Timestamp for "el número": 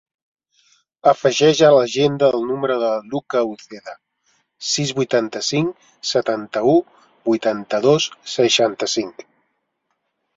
2.37-2.77